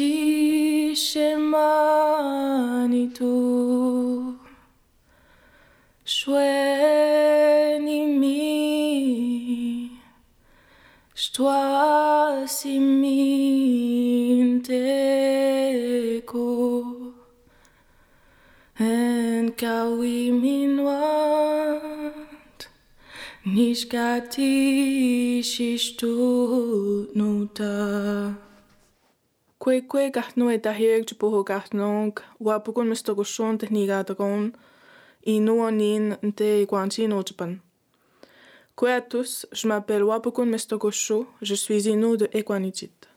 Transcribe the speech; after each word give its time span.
Ti 0.00 0.96
Manitou 1.36 2.88
Shwenimi 6.06 6.40
Shtoa 11.14 12.48
Siminteko 12.48 13.18
En 18.78 19.52
Kawi 19.52 20.30
Minwat 20.40 21.78
Nishkati 23.44 24.54
Shishtu 25.44 26.12
Nuta 27.14 28.49
Kwe 29.60 29.82
kwe 29.84 30.10
gahtno 30.10 30.48
e 30.50 30.58
dahieg 30.58 31.04
jupuho 31.08 31.44
gahtnog, 31.44 32.22
wapukun 32.40 32.88
mistogushon 32.88 33.58
technigatagón, 33.60 34.54
inu 35.34 35.60
onin 35.60 36.14
nte 36.22 36.62
iguanchino 36.62 37.20
japan. 37.28 37.58
Kwe 38.80 38.94
à 38.94 39.02
tous, 39.02 39.46
je 39.52 39.68
m'appelle 39.68 40.02
Wapukun 40.02 40.46
Mistogosho, 40.46 41.26
je 41.42 41.54
suis 41.54 41.86
Inou 41.86 42.16
de 42.16 42.30
Equanichit. 42.32 43.08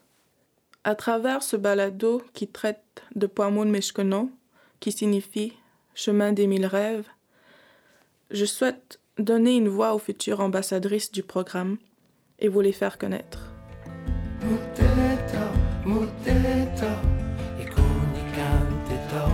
À 0.83 0.95
travers 0.95 1.41
ce 1.41 1.55
balado 1.55 2.21
qui 2.33 2.49
traite 2.49 3.03
de 3.15 3.27
Poamun 3.27 3.69
Meshkono, 3.69 4.29
qui 4.81 4.91
signifie 4.91 5.53
chemin 5.95 6.33
des 6.33 6.47
mille 6.47 6.65
rêves, 6.65 7.07
je 8.31 8.43
souhaite 8.43 8.99
donner 9.17 9.55
une 9.55 9.69
voix 9.69 9.93
aux 9.93 9.99
futures 9.99 10.41
ambassadrices 10.41 11.13
du 11.13 11.23
programme 11.23 11.77
et 12.39 12.49
vous 12.49 12.59
les 12.59 12.73
faire 12.73 12.97
connaître. 12.97 13.52
Motteto 15.85 16.87
e 17.57 17.67
con 17.67 18.07
i 18.15 18.23
canti 18.31 18.97
to. 19.09 19.25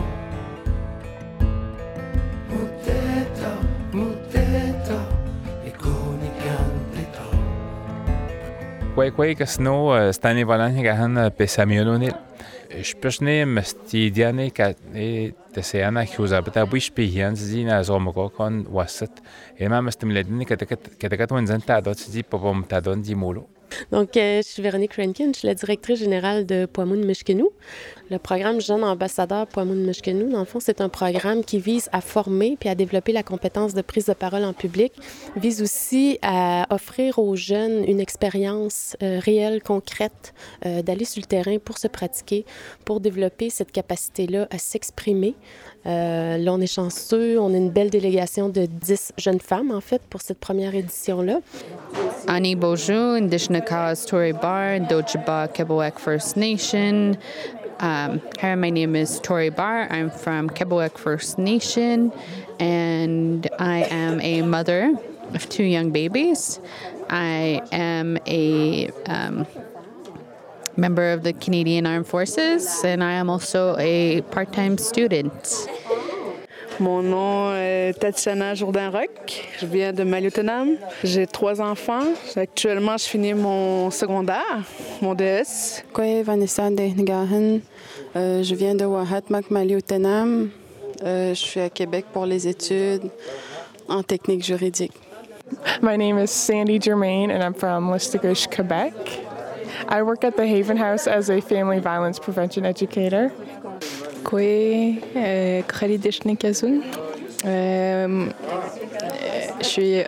Motteto, 2.48 3.52
motteto 3.92 4.98
e 5.64 5.72
con 5.78 6.20
i 6.24 6.32
canti 6.44 7.06
to. 7.12 7.28
Quake 9.16 9.46
Snow 9.46 10.10
Stani 10.12 10.44
Valanja 10.44 10.96
han 10.96 11.32
pesamiononil 11.38 12.16
Shpeshne 12.82 13.46
mstidiane 13.46 14.50
ka 14.50 14.74
e 14.94 15.34
تسيانا 15.54 16.06
خيوزا 16.06 16.40
بتا 16.40 16.64
بويش 16.64 16.90
بيهيان 16.90 17.36
زينا 17.36 17.82
زومغو 17.82 18.30
كون 18.30 18.66
وسط 18.72 19.10
إما 19.62 19.82
مستملدني 19.82 20.46
كتكت 20.46 20.88
كتكت 21.00 21.32
وين 21.32 21.46
زنتا 21.46 21.80
دوت 21.80 21.98
زي 21.98 22.24
بوم 22.32 22.62
تادون 22.62 23.02
دي 23.02 23.16
مولو 23.16 23.48
Donc, 23.92 24.18
euh, 24.18 24.42
je 24.42 24.48
suis 24.48 24.62
Véronique 24.62 24.94
Rankin, 24.96 25.32
je 25.34 25.40
suis 25.40 25.48
la 25.48 25.56
directrice 25.56 26.00
générale 26.00 26.46
de 26.46 26.66
Poimoun 26.66 27.06
Mishkenou. 27.06 27.52
Le 28.12 28.18
programme 28.18 28.60
Jeune 28.60 28.84
Ambassadeur 28.84 29.46
Poimoun 29.46 29.86
Mishkenou, 29.86 30.32
dans 30.32 30.40
le 30.40 30.46
fond, 30.46 30.60
c'est 30.60 30.82
un 30.82 30.90
programme 30.90 31.44
qui 31.44 31.60
vise 31.60 31.90
à 31.92 32.02
former 32.02 32.58
puis 32.60 32.68
à 32.68 32.74
développer 32.74 33.12
la 33.12 33.22
compétence 33.22 33.76
de 33.76 33.84
prise 33.84 34.08
de 34.08 34.14
parole 34.14 34.44
en 34.44 34.54
public, 34.54 34.94
vise 35.36 35.62
aussi 35.62 36.18
à 36.24 36.66
offrir 36.74 37.20
aux 37.20 37.36
jeunes 37.36 37.84
une 37.88 38.00
expérience 38.00 38.98
euh, 39.04 39.20
réelle, 39.20 39.62
concrète, 39.62 40.34
euh, 40.66 40.82
d'aller 40.82 41.06
sur 41.06 41.22
le 41.22 41.28
terrain 41.28 41.58
pour 41.64 41.78
se 41.78 41.88
pratiquer, 41.88 42.46
pour 42.84 43.00
développer 43.00 43.52
cette 43.52 43.72
capacité-là 43.72 44.48
à 44.50 44.58
s'exprimer. 44.58 45.36
Euh, 45.86 46.38
là, 46.38 46.54
on 46.54 46.60
est 46.60 46.68
chanceux, 46.68 47.40
on 47.40 47.54
a 47.54 47.58
une 47.58 47.70
belle 47.70 47.90
délégation 47.90 48.50
de 48.50 48.66
10 48.66 49.14
jeunes 49.18 49.40
femmes, 49.40 49.72
en 49.72 49.82
fait, 49.82 50.02
pour 50.10 50.22
cette 50.22 50.40
première 50.40 50.76
édition-là. 50.76 51.40
Ani 52.28 52.56
Boju, 52.56 53.18
Indishnakas 53.60 54.08
Tory 54.08 54.32
Bar, 54.32 54.80
Dojaba 54.80 55.54
Kebowek 55.54 56.00
First 56.00 56.38
Nation. 56.38 57.18
Um, 57.80 58.22
hi, 58.40 58.56
my 58.56 58.70
name 58.70 58.96
is 58.96 59.20
Tori 59.20 59.50
Barr. 59.50 59.88
I'm 59.90 60.10
from 60.10 60.50
Kebowek 60.50 60.98
First 60.98 61.38
Nation, 61.38 62.12
and 62.60 63.50
I 63.60 63.84
am 63.84 64.22
a 64.22 64.42
mother 64.44 64.98
of 65.34 65.50
two 65.50 65.64
young 65.64 65.92
babies. 65.92 66.60
I 67.10 67.62
am 67.72 68.18
a 68.28 68.90
um, 69.06 69.46
member 70.78 71.12
of 71.12 71.24
the 71.24 71.34
Canadian 71.34 71.86
Armed 71.86 72.08
Forces, 72.08 72.84
and 72.84 73.04
I 73.04 73.14
am 73.14 73.30
also 73.30 73.76
a 73.78 74.22
part 74.22 74.54
time 74.54 74.78
student. 74.78 75.68
Mon 76.80 77.02
nom 77.04 77.54
est 77.56 77.94
Tatiana 78.00 78.56
Jourdain-Roch. 78.56 79.50
Je 79.60 79.66
viens 79.66 79.92
de 79.92 80.04
Maliotenam. 80.04 80.78
J'ai 81.04 81.28
trois 81.28 81.60
enfants. 81.60 82.06
Actuellement, 82.38 82.96
je 82.96 83.04
finis 83.04 83.34
mon 83.34 83.92
secondaire, 83.92 84.64
mon 85.02 85.14
DS. 85.14 85.84
Vanessa. 86.24 86.70
Euh, 88.16 88.44
je 88.44 88.56
viens 88.56 88.76
de 88.76 88.86
Wahatmak 88.86 89.52
Maliotenam. 89.52 90.52
Euh, 91.04 91.30
je 91.34 91.40
suis 91.40 91.60
à 91.60 91.70
Québec 91.70 92.06
pour 92.14 92.26
les 92.26 92.48
études 92.48 93.10
en 93.90 94.02
technique 94.02 94.46
juridique. 94.46 94.94
My 95.82 95.98
name 95.98 96.18
is 96.18 96.30
Sandy 96.30 96.80
Germain, 96.80 97.30
and 97.30 97.44
I'm 97.44 97.54
from 97.54 97.92
Listigouche, 97.92 98.48
Quebec. 98.50 98.94
I 99.90 100.02
work 100.02 100.24
at 100.24 100.38
the 100.38 100.46
Haven 100.46 100.78
House 100.78 101.08
as 101.08 101.30
a 101.30 101.42
family 101.42 101.80
violence 101.80 102.20
prevention 102.20 102.66
educator. 102.66 103.32
Kwe, 104.30 105.02
Khalid 105.68 106.38
Kazun. 106.38 106.82
Euh, 107.46 108.26
je 109.60 109.66
suis 109.66 110.04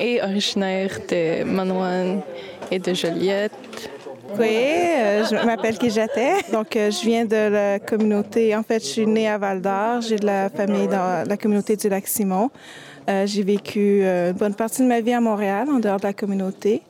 et 0.00 0.22
originaire 0.22 0.98
de 1.06 1.44
Manouane 1.44 2.22
et 2.70 2.78
de 2.78 2.94
Joliette. 2.94 3.52
Oui, 4.38 4.48
je 4.48 5.44
m'appelle 5.44 5.76
Kijate. 5.76 6.50
Donc, 6.50 6.68
je 6.72 7.04
viens 7.04 7.26
de 7.26 7.50
la 7.50 7.78
communauté. 7.78 8.56
En 8.56 8.62
fait, 8.62 8.80
je 8.80 8.88
suis 8.88 9.06
née 9.06 9.28
à 9.28 9.36
Val 9.36 9.60
d'Or. 9.60 10.00
J'ai 10.00 10.16
de 10.16 10.24
la 10.24 10.48
famille 10.48 10.88
dans 10.88 11.28
la 11.28 11.36
communauté 11.36 11.76
du 11.76 11.90
lac 11.90 12.08
Simon. 12.08 12.48
J'ai 13.06 13.42
vécu 13.42 14.02
une 14.02 14.32
bonne 14.32 14.54
partie 14.54 14.80
de 14.80 14.86
ma 14.86 15.02
vie 15.02 15.12
à 15.12 15.20
Montréal, 15.20 15.68
en 15.70 15.78
dehors 15.78 15.98
de 15.98 16.06
la 16.06 16.14
communauté. 16.14 16.80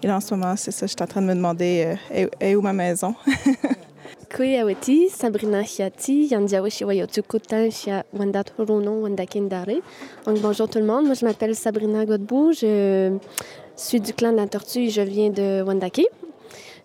Et 0.00 0.06
là, 0.06 0.18
en 0.18 0.20
ce 0.20 0.34
moment, 0.34 0.54
c'est 0.56 0.70
ça, 0.70 0.86
je 0.86 0.92
suis 0.92 1.02
en 1.02 1.06
train 1.06 1.20
de 1.20 1.26
me 1.26 1.34
demander 1.34 1.96
est 2.40 2.54
où 2.54 2.60
ma 2.60 2.72
maison? 2.72 3.16
Aweti, 4.40 5.08
Sabrina 5.10 5.62
Hiati, 5.62 6.30
Wanda 8.12 8.44
Torono, 8.44 9.02
Wanda 9.02 9.26
Kendare. 9.26 9.82
Donc 10.26 10.40
bonjour 10.40 10.68
tout 10.68 10.78
le 10.78 10.86
monde, 10.86 11.04
moi 11.04 11.14
je 11.14 11.24
m'appelle 11.24 11.54
Sabrina 11.54 12.06
Godbout, 12.06 12.52
je 12.52 13.16
suis 13.76 14.00
du 14.00 14.14
clan 14.14 14.32
de 14.32 14.36
la 14.38 14.46
Tortue 14.46 14.80
et 14.80 14.90
je 14.90 15.02
viens 15.02 15.30
de 15.30 15.62
Wandake. 15.62 16.06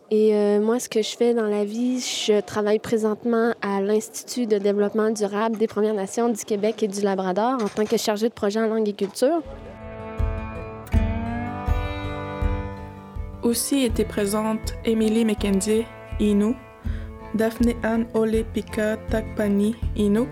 Et 0.09 0.35
euh, 0.35 0.61
moi, 0.61 0.79
ce 0.79 0.87
que 0.87 1.01
je 1.01 1.17
fais 1.17 1.33
dans 1.33 1.47
la 1.47 1.65
vie, 1.65 1.99
je 1.99 2.39
travaille 2.39 2.79
présentement 2.79 3.53
à 3.61 3.81
l'Institut 3.81 4.45
de 4.45 4.57
développement 4.57 5.09
durable 5.09 5.57
des 5.57 5.67
Premières 5.67 5.93
Nations 5.93 6.29
du 6.29 6.45
Québec 6.45 6.81
et 6.83 6.87
du 6.87 7.01
Labrador 7.01 7.61
en 7.61 7.67
tant 7.67 7.83
que 7.83 7.97
chargée 7.97 8.29
de 8.29 8.33
projet 8.33 8.61
en 8.61 8.67
langue 8.67 8.87
et 8.87 8.93
culture. 8.93 9.41
Aussi 13.43 13.83
étaient 13.83 14.05
présentes 14.05 14.75
Emily 14.85 15.25
McKenzie, 15.25 15.85
Inou, 16.19 16.55
Daphne 17.33 17.73
Anne 17.83 18.07
Ole 18.13 18.43
Pika 18.53 18.97
Takpani, 19.09 19.75
Inuk, 19.95 20.29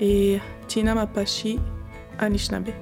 et 0.00 0.38
Tina 0.68 0.94
Mapashi, 0.94 1.58
Anishinaabe. 2.18 2.72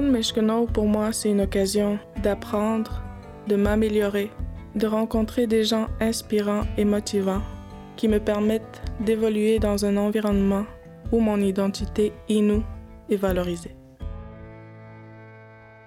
Meshkeno, 0.00 0.66
pour 0.66 0.86
moi, 0.86 1.12
c'est 1.12 1.30
une 1.30 1.40
occasion 1.40 1.98
d'apprendre, 2.22 3.02
de 3.48 3.56
m'améliorer, 3.56 4.30
de 4.74 4.86
rencontrer 4.86 5.46
des 5.46 5.64
gens 5.64 5.86
inspirants 6.00 6.62
et 6.76 6.84
motivants 6.84 7.42
qui 7.96 8.08
me 8.08 8.18
permettent 8.18 8.82
d'évoluer 9.00 9.58
dans 9.58 9.84
un 9.84 9.96
environnement 9.96 10.64
où 11.10 11.20
mon 11.20 11.40
identité 11.40 12.12
Inou 12.28 12.62
est 13.10 13.16
valorisée. 13.16 13.74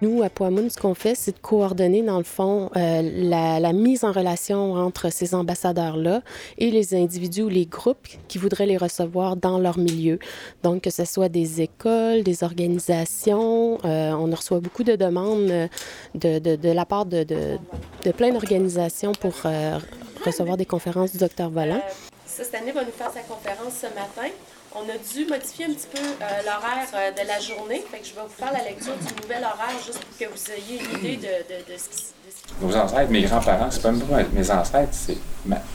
Nous, 0.01 0.21
à 0.23 0.29
Poamoun, 0.29 0.69
ce 0.69 0.77
qu'on 0.77 0.93
fait, 0.93 1.15
c'est 1.15 1.31
de 1.31 1.39
coordonner, 1.39 2.03
dans 2.03 2.17
le 2.17 2.25
fond, 2.25 2.69
euh, 2.75 3.01
la, 3.01 3.61
la 3.61 3.71
mise 3.71 4.03
en 4.03 4.11
relation 4.11 4.73
entre 4.73 5.09
ces 5.09 5.33
ambassadeurs-là 5.33 6.21
et 6.57 6.69
les 6.69 6.93
individus 6.93 7.43
ou 7.43 7.49
les 7.49 7.65
groupes 7.65 8.05
qui 8.27 8.37
voudraient 8.37 8.65
les 8.65 8.75
recevoir 8.75 9.37
dans 9.37 9.57
leur 9.57 9.77
milieu. 9.77 10.19
Donc, 10.63 10.81
que 10.81 10.89
ce 10.89 11.05
soit 11.05 11.29
des 11.29 11.61
écoles, 11.61 12.23
des 12.23 12.43
organisations, 12.43 13.79
euh, 13.85 14.11
on 14.11 14.29
reçoit 14.29 14.59
beaucoup 14.59 14.83
de 14.83 14.97
demandes 14.97 15.49
euh, 15.49 15.67
de, 16.13 16.39
de, 16.39 16.55
de 16.57 16.69
la 16.69 16.85
part 16.85 17.05
de, 17.05 17.23
de, 17.23 17.57
de 18.03 18.11
plein 18.11 18.31
d'organisations 18.31 19.13
pour 19.13 19.33
euh, 19.45 19.79
recevoir 20.25 20.57
des 20.57 20.65
conférences 20.65 21.13
du 21.13 21.19
docteur 21.19 21.49
Volant. 21.49 21.81
Ça, 22.25 22.43
cette 22.43 22.55
année, 22.55 22.73
va 22.73 22.83
nous 22.83 22.91
faire 22.91 23.11
sa 23.11 23.21
conférence 23.21 23.73
ce 23.75 23.87
matin. 23.87 24.29
On 24.77 24.89
a 24.89 24.97
dû 24.97 25.25
modifier 25.25 25.65
un 25.65 25.73
petit 25.73 25.87
peu 25.87 26.01
euh, 26.01 26.25
l'horaire 26.45 26.87
euh, 26.93 27.11
de 27.11 27.25
la 27.25 27.39
journée. 27.39 27.81
Fait 27.89 27.99
que 27.99 28.05
je 28.05 28.13
vais 28.13 28.21
vous 28.21 28.27
faire 28.27 28.51
la 28.51 28.61
lecture 28.61 28.93
du 28.97 29.21
nouvel 29.21 29.41
horaire 29.41 29.79
juste 29.85 30.03
pour 30.03 30.17
que 30.17 30.25
vous 30.25 30.51
ayez 30.51 30.81
une 30.83 30.99
idée 30.99 31.15
de, 31.15 31.73
de, 31.73 31.77
ce 31.77 31.87
qui 31.87 32.13
Nos 32.61 32.75
ancêtres, 32.75 33.09
mes 33.09 33.21
grands-parents, 33.21 33.71
c'est 33.71 33.81
pas 33.81 33.91
même 33.91 34.27
mes 34.33 34.51
ancêtres, 34.51 34.91
c'est 34.91 35.17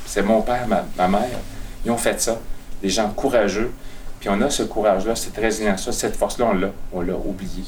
c'est 0.04 0.22
mon 0.22 0.42
père, 0.42 0.66
ma, 0.68 1.08
mère. 1.08 1.38
Ils 1.84 1.90
ont 1.90 1.96
fait 1.96 2.20
ça. 2.20 2.38
Des 2.82 2.90
gens 2.90 3.08
courageux, 3.10 3.72
Puis 4.18 4.28
on 4.28 4.40
a 4.42 4.50
ce 4.50 4.64
courage-là, 4.64 5.16
cette 5.16 5.36
résilience-là, 5.36 5.92
cette 5.92 6.16
force-là, 6.16 6.46
on 6.50 6.54
l'a, 6.54 6.70
on 6.92 7.00
l'a 7.00 7.14
oublié. 7.14 7.64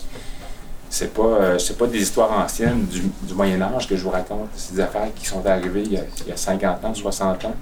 C'est 0.91 1.15
pas, 1.15 1.23
euh, 1.23 1.59
c'est 1.59 1.79
pas 1.79 1.87
des 1.87 2.03
histoires 2.03 2.33
anciennes 2.33 2.85
du, 2.85 3.11
du 3.23 3.35
Moyen 3.35 3.63
Âge 3.63 3.89
que 3.89 3.97
je 3.97 4.03
vous 4.03 4.11
raconte. 4.11 4.49
C'est 4.55 4.75
des 4.75 4.81
affaires 4.81 5.09
qui 5.15 5.27
sont 5.27 5.47
arrivées 5.47 5.83
il 5.85 5.93
y, 5.95 5.97
a, 5.97 6.03
il 6.27 6.29
y 6.29 6.33
a 6.33 6.37
50 6.37 6.85
ans, 6.85 6.95
60 6.95 7.45
ans. 7.47 7.55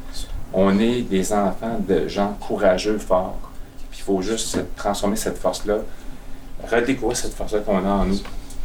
On 0.52 0.76
est 0.80 1.02
des 1.02 1.32
enfants 1.32 1.78
de 1.86 2.08
gens 2.08 2.36
courageux, 2.40 2.98
forts. 2.98 3.49
Il 4.00 4.04
faut 4.04 4.22
juste 4.22 4.58
transformer 4.76 5.16
cette 5.16 5.36
force-là, 5.36 5.76
redécouvrir 6.70 7.16
cette 7.16 7.34
force-là 7.34 7.60
qu'on 7.60 7.84
a 7.84 7.90
en 7.90 8.06
nous 8.06 8.18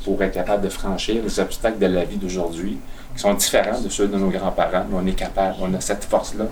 pour 0.05 0.23
être 0.23 0.33
capable 0.33 0.63
de 0.63 0.69
franchir 0.69 1.21
les 1.21 1.39
obstacles 1.41 1.77
de 1.77 1.87
la 1.87 2.05
vie 2.05 2.15
d'aujourd'hui, 2.15 2.77
qui 3.13 3.19
sont 3.19 3.33
différents 3.33 3.81
de 3.81 3.89
ceux 3.89 4.07
de 4.07 4.17
nos 4.17 4.29
grands-parents, 4.29 4.85
mais 4.89 4.97
on 4.97 5.05
est 5.05 5.13
capable, 5.13 5.57
on 5.59 5.73
a 5.73 5.81
cette 5.81 6.05
force-là. 6.05 6.45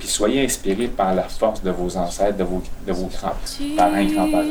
Puis 0.00 0.08
soyez 0.08 0.44
inspirés 0.44 0.88
par 0.88 1.14
la 1.14 1.22
force 1.22 1.62
de 1.62 1.70
vos 1.70 1.96
ancêtres, 1.96 2.36
de 2.36 2.42
vos, 2.42 2.60
de 2.84 2.92
vos 2.92 3.06
grands-parents 3.06 3.96
et 3.96 4.06
grands-parents. 4.06 4.42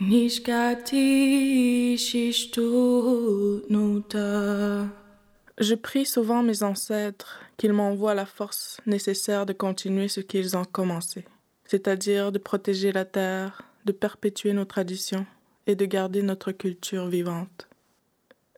Nishkati 0.00 1.96
nuta. 3.70 4.86
Je 5.56 5.74
prie 5.74 6.04
souvent 6.04 6.42
mes 6.42 6.62
ancêtres 6.62 7.40
qu'ils 7.56 7.72
m'envoient 7.72 8.14
la 8.14 8.26
force 8.26 8.82
nécessaire 8.84 9.46
de 9.46 9.54
continuer 9.54 10.08
ce 10.08 10.20
qu'ils 10.20 10.58
ont 10.58 10.66
commencé, 10.66 11.24
c'est-à-dire 11.64 12.32
de 12.32 12.38
protéger 12.38 12.92
la 12.92 13.06
terre, 13.06 13.62
de 13.86 13.92
perpétuer 13.92 14.52
nos 14.52 14.66
traditions 14.66 15.24
et 15.66 15.74
de 15.74 15.86
garder 15.86 16.20
notre 16.20 16.52
culture 16.52 17.06
vivante. 17.06 17.67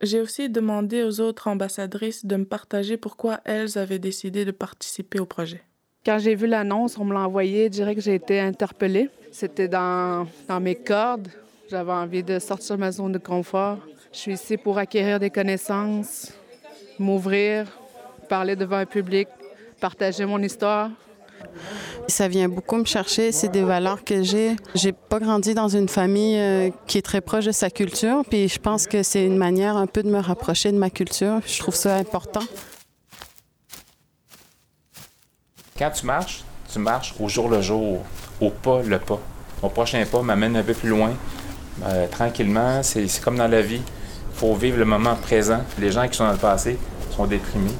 J'ai 0.02 0.20
aussi 0.20 0.48
demandé 0.48 1.02
aux 1.02 1.20
autres 1.20 1.46
ambassadrices 1.46 2.24
de 2.24 2.36
me 2.36 2.46
partager 2.46 2.96
pourquoi 2.96 3.40
elles 3.44 3.76
avaient 3.76 3.98
décidé 3.98 4.46
de 4.46 4.50
participer 4.50 5.20
au 5.20 5.26
projet. 5.26 5.62
Quand 6.06 6.18
j'ai 6.18 6.34
vu 6.34 6.46
l'annonce, 6.46 6.96
on 6.96 7.04
me 7.04 7.12
l'a 7.12 7.20
envoyé, 7.20 7.64
je 7.64 7.68
dirais 7.68 7.94
que 7.94 8.00
j'ai 8.00 8.14
été 8.14 8.40
interpellée. 8.40 9.10
C'était 9.30 9.68
dans, 9.68 10.26
dans 10.48 10.58
mes 10.58 10.74
cordes. 10.74 11.28
J'avais 11.68 11.92
envie 11.92 12.22
de 12.22 12.38
sortir 12.38 12.76
de 12.76 12.80
ma 12.80 12.90
zone 12.90 13.12
de 13.12 13.18
confort. 13.18 13.78
Je 14.10 14.18
suis 14.18 14.32
ici 14.32 14.56
pour 14.56 14.78
acquérir 14.78 15.20
des 15.20 15.28
connaissances, 15.28 16.32
m'ouvrir, 16.98 17.66
parler 18.30 18.56
devant 18.56 18.78
un 18.78 18.86
public, 18.86 19.28
partager 19.80 20.24
mon 20.24 20.42
histoire. 20.42 20.90
Ça 22.08 22.28
vient 22.28 22.48
beaucoup 22.48 22.76
me 22.76 22.84
chercher, 22.84 23.30
c'est 23.30 23.48
des 23.48 23.62
valeurs 23.62 24.04
que 24.04 24.22
j'ai. 24.22 24.56
J'ai 24.74 24.92
pas 24.92 25.20
grandi 25.20 25.54
dans 25.54 25.68
une 25.68 25.88
famille 25.88 26.38
euh, 26.38 26.70
qui 26.86 26.98
est 26.98 27.02
très 27.02 27.20
proche 27.20 27.44
de 27.44 27.52
sa 27.52 27.70
culture, 27.70 28.22
puis 28.28 28.48
je 28.48 28.58
pense 28.58 28.86
que 28.86 29.02
c'est 29.02 29.24
une 29.24 29.36
manière 29.36 29.76
un 29.76 29.86
peu 29.86 30.02
de 30.02 30.10
me 30.10 30.18
rapprocher 30.18 30.72
de 30.72 30.78
ma 30.78 30.90
culture. 30.90 31.40
Je 31.46 31.58
trouve 31.58 31.74
ça 31.74 31.96
important. 31.96 32.42
Quand 35.78 35.90
tu 35.90 36.04
marches, 36.04 36.44
tu 36.72 36.78
marches 36.78 37.14
au 37.20 37.28
jour 37.28 37.48
le 37.48 37.62
jour, 37.62 38.04
au 38.40 38.50
pas 38.50 38.82
le 38.82 38.98
pas. 38.98 39.20
Mon 39.62 39.68
prochain 39.68 40.04
pas 40.10 40.22
m'amène 40.22 40.56
un 40.56 40.62
peu 40.62 40.74
plus 40.74 40.88
loin, 40.88 41.12
euh, 41.84 42.06
tranquillement. 42.08 42.82
C'est 42.82 43.06
comme 43.22 43.36
dans 43.36 43.48
la 43.48 43.62
vie. 43.62 43.80
Il 44.32 44.38
faut 44.38 44.54
vivre 44.54 44.78
le 44.78 44.84
moment 44.84 45.16
présent. 45.16 45.60
Les 45.78 45.90
gens 45.90 46.08
qui 46.08 46.16
sont 46.16 46.24
dans 46.24 46.32
le 46.32 46.38
passé 46.38 46.78
sont 47.14 47.26
déprimés. 47.26 47.74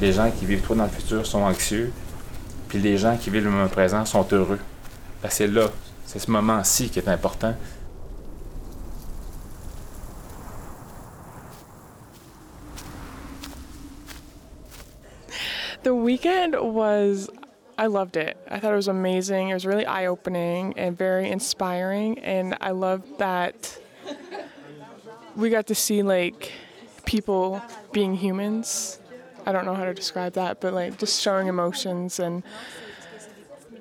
Les 0.00 0.12
gens 0.12 0.30
qui 0.30 0.46
vivent 0.46 0.62
trop 0.62 0.74
dans 0.74 0.84
le 0.84 0.90
futur 0.90 1.26
sont 1.26 1.40
anxieux. 1.40 1.92
Puis 2.72 2.80
les 2.80 2.96
gens 2.96 3.18
qui 3.18 3.28
vivent 3.28 3.44
le 3.44 3.50
moment 3.50 3.68
présent 3.68 4.06
sont 4.06 4.26
heureux. 4.32 4.58
C'est 5.28 5.46
là, 5.46 5.68
c'est 6.06 6.18
ce 6.18 6.30
moment-ci 6.30 6.88
qui 6.88 7.00
est 7.00 7.08
important. 7.08 7.54
The 15.82 15.92
weekend 15.92 16.54
was 16.54 17.28
I 17.76 17.88
loved 17.88 18.16
it. 18.16 18.38
I 18.50 18.58
thought 18.58 18.72
it 18.72 18.76
was 18.76 18.88
amazing. 18.88 19.50
It 19.50 19.54
was 19.54 19.66
really 19.66 19.84
eye 19.84 20.06
opening 20.06 20.72
and 20.78 20.96
very 20.96 21.30
inspiring. 21.30 22.20
And 22.20 22.56
I 22.62 22.70
loved 22.70 23.18
that 23.18 23.78
we 25.36 25.50
got 25.50 25.66
to 25.66 25.74
see 25.74 26.02
like 26.02 26.52
people 27.04 27.60
being 27.92 28.14
humans. 28.14 28.98
I 29.46 29.52
don't 29.52 29.64
know 29.64 29.74
how 29.74 29.84
to 29.84 29.94
describe 29.94 30.34
that, 30.34 30.60
but 30.60 30.72
like 30.72 30.98
just 30.98 31.20
showing 31.20 31.48
emotions. 31.48 32.18
And 32.18 32.42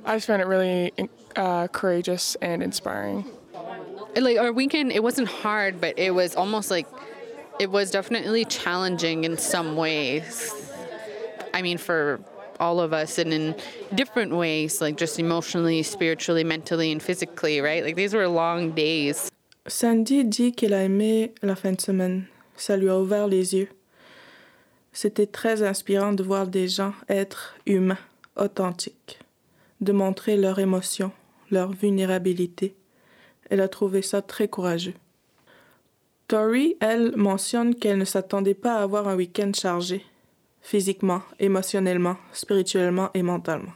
I 0.06 0.16
just 0.16 0.28
found 0.28 0.42
it 0.42 0.48
really 0.48 0.92
uh, 1.36 1.68
courageous 1.68 2.36
and 2.42 2.64
inspiring. 2.64 3.26
Like 4.16 4.38
our 4.38 4.52
weekend, 4.52 4.92
it 4.92 5.04
wasn't 5.04 5.28
hard, 5.28 5.80
but 5.80 5.98
it 5.98 6.14
was 6.14 6.36
almost 6.36 6.70
like 6.72 6.88
it 7.60 7.70
was 7.70 7.92
definitely 7.92 8.46
challenging 8.46 9.24
in 9.24 9.38
some 9.38 9.76
ways. 9.76 10.52
I 11.54 11.62
mean, 11.62 11.78
for 11.78 12.20
all 12.60 12.80
of 12.80 12.94
us 12.94 13.18
and 13.18 13.34
in 13.34 13.56
different 13.96 14.34
ways, 14.36 14.82
like 14.82 14.98
just 14.98 15.20
emotionally, 15.20 15.84
spiritually, 15.84 16.44
mentally, 16.44 16.92
and 16.92 17.02
physically, 17.02 17.62
right? 17.62 17.84
Like 17.84 17.96
these 17.96 18.14
were 18.14 18.28
long 18.28 18.72
days. 18.72 19.30
Sandy 19.68 20.24
dit 20.24 20.56
qu'elle 20.56 20.74
a 20.74 20.84
aimé 20.88 21.32
la 21.44 21.56
fin 21.56 21.74
de 21.74 21.82
semaine. 21.82 22.28
Ça 22.58 22.78
lui 22.78 22.90
a 22.90 22.98
ouvert 22.98 23.28
les 23.28 23.54
yeux. 23.54 23.70
C'était 24.94 25.28
très 25.28 25.64
inspirant 25.64 26.14
de 26.14 26.24
voir 26.24 26.48
des 26.48 26.68
gens 26.68 26.94
être 27.08 27.56
humains, 27.66 27.98
authentiques, 28.36 29.20
de 29.80 29.92
montrer 29.92 30.38
leurs 30.38 30.60
émotions, 30.60 31.12
leur 31.50 31.72
vulnérabilité. 31.72 32.76
Elle 33.50 33.62
a 33.62 33.68
trouvé 33.68 34.02
ça 34.02 34.22
très 34.22 34.48
courageux. 34.48 34.94
Tori, 36.28 36.78
elle, 36.80 37.14
mentionne 37.18 37.76
qu'elle 37.76 37.98
ne 37.98 38.06
s'attendait 38.06 38.54
pas 38.54 38.76
à 38.76 38.84
avoir 38.84 39.08
un 39.08 39.16
week-end 39.16 39.52
chargé, 39.54 40.06
physiquement, 40.62 41.22
émotionnellement, 41.40 42.16
spirituellement 42.32 43.10
et 43.14 43.22
mentalement. 43.22 43.74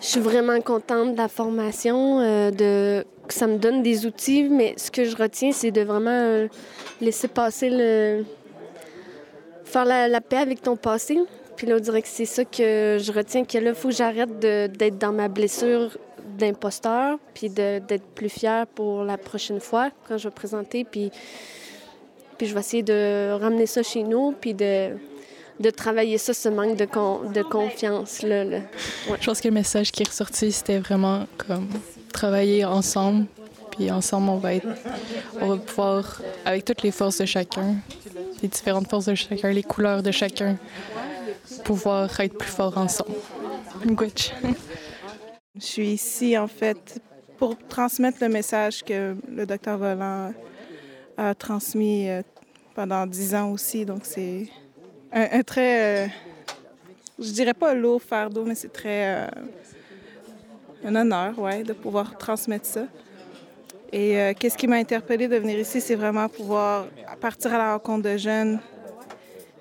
Je 0.00 0.06
suis 0.06 0.20
vraiment 0.20 0.60
contente 0.60 1.12
de 1.12 1.16
la 1.16 1.28
formation, 1.28 2.20
euh, 2.20 2.50
de 2.50 3.04
ça 3.28 3.46
me 3.46 3.58
donne 3.58 3.82
des 3.82 4.06
outils, 4.06 4.44
mais 4.44 4.74
ce 4.76 4.90
que 4.90 5.04
je 5.04 5.16
retiens, 5.16 5.52
c'est 5.52 5.70
de 5.70 5.82
vraiment 5.82 6.10
euh, 6.10 6.48
laisser 7.00 7.28
passer 7.28 7.70
le. 7.70 8.24
Faire 9.68 9.84
la, 9.84 10.20
paix 10.20 10.38
avec 10.38 10.62
ton 10.62 10.76
passé. 10.76 11.18
Puis 11.56 11.66
là, 11.66 11.76
on 11.76 11.80
dirait 11.80 12.02
que 12.02 12.08
c'est 12.08 12.24
ça 12.24 12.44
que 12.44 12.98
je 13.00 13.12
retiens, 13.12 13.44
que 13.44 13.74
faut 13.74 13.88
que 13.88 13.94
j'arrête 13.94 14.38
d'être 14.38 14.98
dans 14.98 15.12
ma 15.12 15.28
blessure 15.28 15.96
d'imposteur, 16.38 17.18
puis 17.34 17.48
d'être 17.50 18.06
plus 18.14 18.28
fière 18.28 18.66
pour 18.66 19.04
la 19.04 19.18
prochaine 19.18 19.60
fois 19.60 19.90
quand 20.06 20.18
je 20.18 20.28
vais 20.28 20.34
présenter. 20.34 20.84
Puis, 20.84 21.10
puis 22.36 22.46
je 22.46 22.54
vais 22.54 22.60
essayer 22.60 22.82
de 22.82 23.32
ramener 23.32 23.66
ça 23.66 23.82
chez 23.82 24.02
nous, 24.02 24.34
puis 24.40 24.54
de 24.54 24.92
de 25.60 25.70
travailler 25.70 26.18
ça, 26.18 26.34
ce 26.34 26.48
manque 26.48 26.76
de, 26.76 26.84
con, 26.84 27.20
de 27.32 27.42
confiance. 27.42 28.22
Là. 28.22 28.44
Je 28.44 29.26
pense 29.26 29.40
que 29.40 29.48
le 29.48 29.54
message 29.54 29.90
qui 29.90 30.02
est 30.02 30.08
ressorti, 30.08 30.52
c'était 30.52 30.78
vraiment 30.78 31.26
comme 31.36 31.68
travailler 32.12 32.64
ensemble. 32.64 33.26
Puis 33.78 33.92
ensemble, 33.92 34.28
on 34.28 34.38
va, 34.38 34.54
être, 34.54 34.66
on 35.40 35.50
va 35.50 35.56
pouvoir, 35.56 36.20
avec 36.44 36.64
toutes 36.64 36.82
les 36.82 36.90
forces 36.90 37.18
de 37.18 37.26
chacun, 37.26 37.76
les 38.42 38.48
différentes 38.48 38.90
forces 38.90 39.04
de 39.04 39.14
chacun, 39.14 39.52
les 39.52 39.62
couleurs 39.62 40.02
de 40.02 40.10
chacun, 40.10 40.56
pouvoir 41.64 42.18
être 42.18 42.36
plus 42.36 42.50
fort 42.50 42.76
ensemble. 42.76 43.14
Je 45.54 45.64
suis 45.64 45.90
ici, 45.90 46.36
en 46.36 46.48
fait, 46.48 47.00
pour 47.38 47.56
transmettre 47.68 48.18
le 48.20 48.28
message 48.28 48.82
que 48.82 49.14
le 49.32 49.46
docteur 49.46 49.78
Volant 49.78 50.32
a 51.16 51.34
transmis 51.36 52.08
euh, 52.08 52.22
pendant 52.74 53.06
dix 53.06 53.32
ans 53.32 53.52
aussi. 53.52 53.84
Donc, 53.84 54.00
c'est 54.02 54.48
un, 55.12 55.38
un 55.38 55.42
très, 55.42 56.06
euh, 56.06 56.08
je 57.16 57.30
dirais 57.30 57.54
pas 57.54 57.74
lourd 57.74 58.02
fardeau, 58.02 58.44
mais 58.44 58.56
c'est 58.56 58.72
très 58.72 59.14
euh, 59.14 59.28
un 60.84 60.96
honneur, 60.96 61.38
ouais, 61.38 61.62
de 61.62 61.74
pouvoir 61.74 62.18
transmettre 62.18 62.66
ça. 62.66 62.86
Et 63.92 64.20
euh, 64.20 64.32
qu'est-ce 64.38 64.56
qui 64.56 64.66
m'a 64.66 64.76
interpellée 64.76 65.28
de 65.28 65.36
venir 65.36 65.58
ici, 65.58 65.80
c'est 65.80 65.94
vraiment 65.94 66.28
pouvoir 66.28 66.86
partir 67.20 67.54
à 67.54 67.58
la 67.58 67.72
rencontre 67.72 68.02
de 68.02 68.16
jeunes 68.16 68.60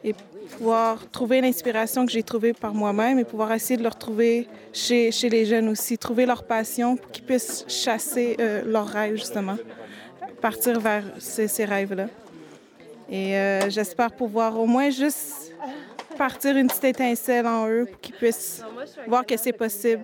et 0.03 0.13
pouvoir 0.47 1.09
trouver 1.11 1.41
l'inspiration 1.41 2.05
que 2.05 2.11
j'ai 2.11 2.23
trouvée 2.23 2.53
par 2.53 2.73
moi-même 2.73 3.19
et 3.19 3.23
pouvoir 3.23 3.51
essayer 3.53 3.77
de 3.77 3.83
le 3.83 3.89
retrouver 3.89 4.47
chez, 4.73 5.11
les 5.29 5.45
jeunes 5.45 5.69
aussi, 5.69 5.97
trouver 5.97 6.25
leur 6.25 6.43
passion 6.43 6.95
pour 6.97 7.11
qu'ils 7.11 7.23
puissent 7.23 7.65
chasser 7.67 8.35
euh, 8.39 8.63
leurs 8.65 8.87
rêves, 8.87 9.15
justement, 9.15 9.57
partir 10.41 10.79
vers 10.79 11.03
ces, 11.19 11.65
rêves-là. 11.65 12.07
Et 13.09 13.37
euh, 13.37 13.69
j'espère 13.69 14.11
pouvoir 14.11 14.59
au 14.59 14.65
moins 14.65 14.89
juste 14.89 15.53
partir 16.17 16.57
une 16.57 16.67
petite 16.67 16.85
étincelle 16.85 17.45
en 17.45 17.67
eux 17.69 17.85
pour 17.85 18.01
qu'ils 18.01 18.15
puissent 18.15 18.61
voir 19.07 19.25
que 19.25 19.37
c'est 19.37 19.53
possible. 19.53 20.03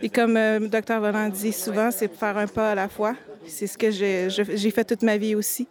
Et 0.00 0.08
comme 0.08 0.36
euh, 0.36 0.58
le 0.58 0.68
docteur 0.68 1.00
Volant 1.00 1.28
dit 1.28 1.52
souvent, 1.52 1.90
c'est 1.90 2.12
faire 2.14 2.38
un 2.38 2.46
pas 2.46 2.72
à 2.72 2.74
la 2.74 2.88
fois. 2.88 3.14
C'est 3.46 3.66
ce 3.66 3.78
que 3.78 3.90
j'ai 3.90 4.70
fait 4.70 4.84
toute 4.84 5.02
ma 5.02 5.16
vie 5.16 5.34
aussi. 5.34 5.68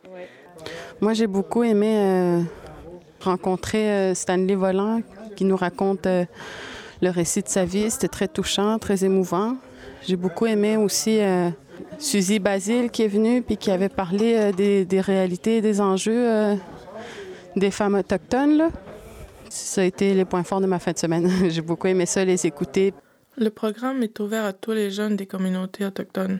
Moi, 0.99 1.13
j'ai 1.13 1.27
beaucoup 1.27 1.63
aimé 1.63 1.97
euh, 1.97 2.41
rencontré 3.21 3.89
euh, 3.89 4.13
Stanley 4.13 4.55
Volant 4.55 5.01
qui 5.35 5.45
nous 5.45 5.55
raconte 5.55 6.05
euh, 6.05 6.25
le 7.01 7.09
récit 7.09 7.41
de 7.41 7.47
sa 7.47 7.65
vie. 7.65 7.89
C'était 7.89 8.07
très 8.07 8.27
touchant, 8.27 8.77
très 8.77 9.03
émouvant. 9.03 9.57
J'ai 10.07 10.15
beaucoup 10.15 10.45
aimé 10.45 10.77
aussi 10.77 11.19
euh, 11.19 11.49
Suzy 11.99 12.39
Basile 12.39 12.89
qui 12.89 13.03
est 13.03 13.07
venue 13.07 13.41
puis 13.41 13.57
qui 13.57 13.71
avait 13.71 13.89
parlé 13.89 14.35
euh, 14.35 14.51
des, 14.51 14.85
des 14.85 15.01
réalités 15.01 15.57
et 15.57 15.61
des 15.61 15.81
enjeux 15.81 16.27
euh, 16.27 16.55
des 17.55 17.71
femmes 17.71 17.95
autochtones. 17.95 18.57
Là. 18.57 18.69
Ça 19.49 19.81
a 19.81 19.83
été 19.83 20.13
les 20.13 20.25
points 20.25 20.43
forts 20.43 20.61
de 20.61 20.65
ma 20.65 20.79
fin 20.79 20.91
de 20.91 20.97
semaine. 20.97 21.29
J'ai 21.49 21.61
beaucoup 21.61 21.87
aimé 21.87 22.05
ça, 22.05 22.23
les 22.23 22.45
écouter. 22.45 22.93
Le 23.37 23.49
programme 23.49 24.03
est 24.03 24.19
ouvert 24.19 24.45
à 24.45 24.53
tous 24.53 24.71
les 24.71 24.91
jeunes 24.91 25.15
des 25.15 25.25
communautés 25.25 25.85
autochtones. 25.85 26.39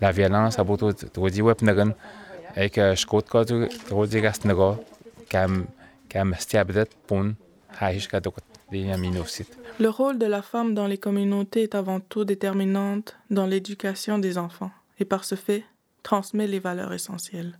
la 0.00 0.12
violence 0.12 0.58
Le 9.78 9.88
rôle 9.88 10.18
de 10.18 10.26
la 10.26 10.42
femme 10.42 10.74
dans 10.74 10.86
les 10.86 10.98
communautés 10.98 11.62
est 11.62 11.74
avant 11.74 12.00
tout 12.00 12.24
déterminante 12.24 13.16
dans 13.30 13.46
l'éducation 13.46 14.18
des 14.18 14.38
enfants 14.38 14.70
et 14.98 15.04
par 15.04 15.24
ce 15.24 15.34
fait 15.34 15.64
transmet 16.02 16.46
les 16.46 16.58
valeurs 16.58 16.92
essentielles. 16.92 17.58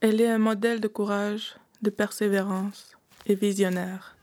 Elle 0.00 0.20
est 0.20 0.28
un 0.28 0.38
modèle 0.38 0.80
de 0.80 0.88
courage, 0.88 1.56
de 1.82 1.90
persévérance 1.90 2.96
et 3.26 3.34
visionnaire. 3.34 4.16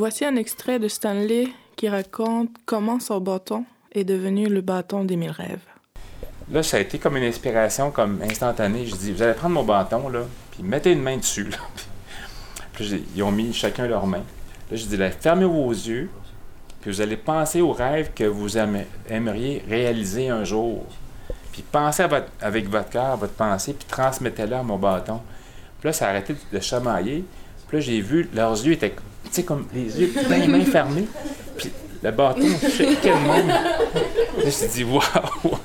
Voici 0.00 0.24
un 0.24 0.36
extrait 0.36 0.78
de 0.78 0.88
Stanley 0.88 1.48
qui 1.76 1.86
raconte 1.86 2.48
comment 2.64 2.98
son 3.00 3.20
bâton 3.20 3.66
est 3.92 4.04
devenu 4.04 4.46
le 4.48 4.62
bâton 4.62 5.04
des 5.04 5.14
mille 5.14 5.30
rêves. 5.30 5.60
Là, 6.50 6.62
ça 6.62 6.78
a 6.78 6.80
été 6.80 6.98
comme 6.98 7.18
une 7.18 7.24
inspiration 7.24 7.90
comme 7.90 8.22
instantanée. 8.22 8.86
Je 8.86 8.96
dis, 8.96 9.12
vous 9.12 9.20
allez 9.20 9.34
prendre 9.34 9.56
mon 9.56 9.62
bâton, 9.62 10.08
là, 10.08 10.22
puis 10.52 10.62
mettez 10.62 10.92
une 10.92 11.02
main 11.02 11.18
dessus. 11.18 11.50
Là. 11.50 11.58
Puis 12.72 13.04
ils 13.14 13.22
ont 13.22 13.30
mis 13.30 13.52
chacun 13.52 13.86
leur 13.86 14.06
main. 14.06 14.22
Là, 14.70 14.76
je 14.78 14.86
dis, 14.86 14.96
là, 14.96 15.10
fermez 15.10 15.44
vos 15.44 15.68
yeux, 15.68 16.08
puis 16.80 16.90
vous 16.90 17.02
allez 17.02 17.18
penser 17.18 17.60
aux 17.60 17.72
rêves 17.72 18.12
que 18.14 18.24
vous 18.24 18.56
aimeriez 18.56 19.62
réaliser 19.68 20.30
un 20.30 20.44
jour. 20.44 20.86
Puis 21.52 21.62
pensez 21.70 22.06
avec 22.40 22.70
votre 22.70 22.88
cœur, 22.88 23.18
votre 23.18 23.34
pensée, 23.34 23.74
puis 23.74 23.86
transmettez-le 23.86 24.56
à 24.56 24.62
mon 24.62 24.78
bâton. 24.78 25.20
Puis 25.78 25.88
là, 25.88 25.92
ça 25.92 26.06
a 26.06 26.08
arrêté 26.08 26.36
de 26.50 26.60
chamailler. 26.60 27.22
Puis 27.68 27.76
là, 27.76 27.80
j'ai 27.82 28.00
vu, 28.00 28.30
leurs 28.32 28.64
yeux 28.64 28.72
étaient, 28.72 28.94
tu 29.30 29.36
sais, 29.36 29.42
comme 29.44 29.66
les 29.74 30.00
yeux, 30.00 30.12
les 30.28 30.46
mains 30.46 30.64
fermées. 30.64 31.06
Puis 31.56 31.70
le 32.02 32.10
bâton 32.10 32.46
shakeait 32.60 33.10
de 33.10 33.28
même. 33.28 33.48
Là, 33.48 34.50
j'ai 34.60 34.68
dit, 34.68 34.84
waouh! 34.84 35.58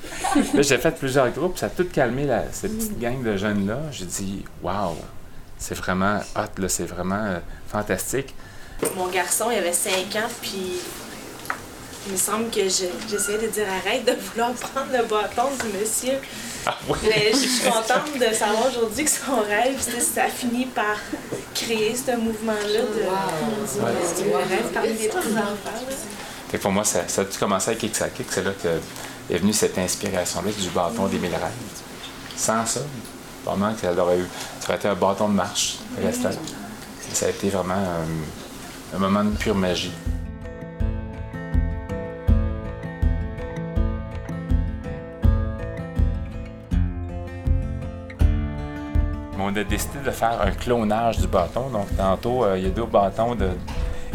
J'ai 0.59 0.77
fait 0.77 0.91
plusieurs 0.91 1.29
groupes, 1.31 1.57
ça 1.57 1.67
a 1.67 1.69
tout 1.69 1.85
calmé 1.91 2.25
la- 2.25 2.51
cette 2.51 2.75
petite 2.77 2.99
gang 2.99 3.23
de 3.23 3.37
jeunes-là. 3.37 3.79
J'ai 3.91 4.05
dit, 4.05 4.43
waouh! 4.61 4.95
C'est 5.57 5.75
vraiment 5.77 6.19
hot, 6.35 6.61
là, 6.61 6.67
c'est 6.69 6.83
vraiment 6.85 7.23
euh, 7.23 7.39
fantastique. 7.67 8.33
Mon 8.97 9.07
garçon, 9.07 9.45
il 9.51 9.57
avait 9.57 9.71
5 9.71 9.91
ans, 10.17 10.27
puis 10.41 10.81
il 12.05 12.11
me 12.13 12.17
semble 12.17 12.49
que 12.49 12.61
je- 12.63 12.85
j'essayais 13.09 13.37
de 13.39 13.47
dire 13.47 13.65
arrête 13.69 14.05
de 14.05 14.13
vouloir 14.13 14.51
prendre 14.53 14.91
le 14.91 15.03
bâton 15.05 15.49
du 15.63 15.77
monsieur. 15.79 16.13
Ah 16.65 16.75
oui! 16.89 16.97
Mais 17.03 17.31
je 17.31 17.37
suis 17.37 17.63
contente 17.69 18.17
de 18.19 18.33
savoir 18.33 18.67
aujourd'hui 18.69 19.05
que 19.05 19.11
son 19.11 19.41
rêve, 19.41 19.79
ça 20.01 20.23
a 20.23 20.27
fini 20.29 20.65
par 20.65 20.97
créer 21.53 21.95
ce 21.95 22.15
mouvement-là 22.17 22.81
de, 22.81 24.23
du 24.23 24.35
rêve 24.35 24.71
parmi 24.73 24.89
les 24.89 25.07
petits 25.07 25.17
enfants. 25.17 26.59
pour 26.61 26.71
moi, 26.71 26.83
ça, 26.83 27.07
ça 27.07 27.21
a 27.21 27.25
dû 27.25 27.37
commencer 27.37 27.69
avec 27.71 27.79
Kick 27.81 27.93
Kick. 28.15 28.27
C'est 28.29 28.43
là 28.43 28.51
que 28.61 29.33
est 29.33 29.37
venue 29.37 29.53
cette 29.53 29.77
inspiration-là 29.77 30.51
du 30.51 30.69
bâton 30.69 31.07
des 31.07 31.17
mille 31.17 31.31
rêves. 31.31 31.41
Sans 32.37 32.65
ça, 32.65 32.81
vraiment 33.45 33.73
que 33.73 33.81
ça 33.81 33.93
aurait, 33.93 34.19
eu, 34.19 34.27
ça 34.59 34.67
aurait 34.69 34.77
été 34.77 34.87
un 34.87 34.95
bâton 34.95 35.29
de 35.29 35.33
marche 35.33 35.77
restant. 36.03 36.29
Ça 37.13 37.27
a 37.27 37.29
été 37.29 37.49
vraiment 37.49 37.73
un, 37.75 38.95
un 38.95 38.99
moment 38.99 39.23
de 39.23 39.35
pure 39.37 39.55
magie. 39.55 39.91
Mais 49.37 49.43
on 49.43 49.55
a 49.55 49.63
décidé 49.63 49.99
de 50.05 50.11
faire 50.11 50.39
un 50.41 50.51
clonage 50.51 51.17
du 51.19 51.27
bâton. 51.27 51.69
Donc, 51.69 51.87
tantôt, 51.97 52.43
euh, 52.43 52.57
il 52.57 52.63
y 52.65 52.67
a 52.67 52.69
deux 52.69 52.85
bâtons. 52.85 53.35
De... 53.35 53.49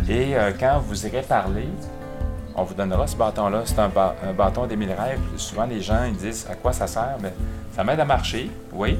Et 0.08 0.36
euh, 0.36 0.52
quand 0.58 0.80
vous 0.86 1.06
irez 1.06 1.22
parler, 1.22 1.68
on 2.54 2.64
vous 2.64 2.74
donnera 2.74 3.06
ce 3.06 3.16
bâton-là. 3.16 3.62
C'est 3.64 3.78
un, 3.78 3.90
un 3.94 4.32
bâton 4.32 4.62
rêves. 4.62 5.20
Souvent, 5.36 5.66
les 5.66 5.80
gens 5.80 6.04
ils 6.04 6.16
disent 6.16 6.46
à 6.50 6.54
quoi 6.54 6.72
ça 6.72 6.86
sert. 6.86 7.16
Ben, 7.20 7.32
ça 7.74 7.84
m'aide 7.84 8.00
à 8.00 8.04
marcher, 8.04 8.50
oui. 8.72 8.98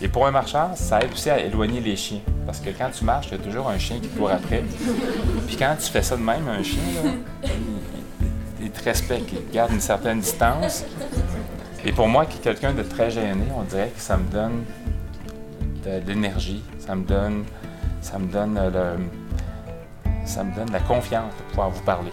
Et 0.00 0.08
pour 0.08 0.26
un 0.26 0.30
marcheur, 0.30 0.70
ça 0.74 1.00
aide 1.00 1.12
aussi 1.12 1.30
à 1.30 1.38
éloigner 1.40 1.80
les 1.80 1.96
chiens. 1.96 2.20
Parce 2.46 2.60
que 2.60 2.70
quand 2.70 2.90
tu 2.90 3.04
marches, 3.04 3.28
il 3.28 3.38
y 3.38 3.40
a 3.40 3.44
toujours 3.44 3.68
un 3.68 3.78
chien 3.78 3.98
qui 4.00 4.08
court 4.08 4.30
après. 4.30 4.62
Puis 5.46 5.56
quand 5.56 5.74
tu 5.78 5.90
fais 5.90 6.02
ça 6.02 6.16
de 6.16 6.22
même, 6.22 6.46
un 6.48 6.62
chien, 6.62 6.80
il 8.60 8.70
te 8.70 8.84
respecte, 8.84 9.30
il 9.32 9.54
garde 9.54 9.72
une 9.72 9.80
certaine 9.80 10.20
distance. 10.20 10.84
Et 11.84 11.92
pour 11.92 12.08
moi, 12.08 12.26
qui 12.26 12.38
est 12.38 12.40
quelqu'un 12.40 12.72
de 12.72 12.82
très 12.82 13.10
gêné, 13.10 13.44
on 13.56 13.62
dirait 13.62 13.92
que 13.94 14.00
ça 14.00 14.16
me 14.16 14.24
donne 14.30 14.64
de 15.84 16.06
l'énergie, 16.06 16.62
ça 16.78 16.94
me 16.94 17.04
donne, 17.04 17.44
le, 17.44 18.96
ça 20.24 20.44
me 20.44 20.54
donne 20.54 20.70
la 20.72 20.80
confiance 20.80 21.32
de 21.36 21.42
pouvoir 21.50 21.70
vous 21.70 21.82
parler. 21.82 22.12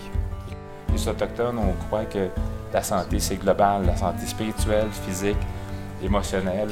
Les 0.92 1.08
Autochtones, 1.08 1.58
on 1.58 1.74
croit 1.88 2.06
que 2.06 2.28
la 2.74 2.84
santé, 2.84 3.20
c'est 3.20 3.38
global, 3.38 3.86
la 3.86 3.96
santé 3.96 4.26
spirituelle, 4.26 4.90
physique, 4.92 5.38
émotionnelle 6.04 6.70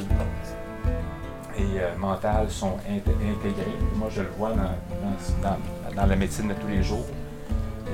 et 1.58 1.80
euh, 1.80 1.96
mentale 1.98 2.48
sont 2.50 2.76
int- 2.88 3.30
intégrées. 3.32 3.76
Moi, 3.96 4.08
je 4.10 4.22
le 4.22 4.28
vois 4.38 4.50
dans, 4.50 6.06
la 6.06 6.16
médecine 6.16 6.48
de 6.48 6.54
tous 6.54 6.68
les 6.68 6.82
jours. 6.82 7.04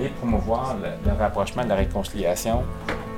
Et 0.00 0.08
promouvoir 0.08 0.76
le, 0.76 1.12
rapprochement 1.18 1.62
la 1.66 1.74
réconciliation. 1.74 2.62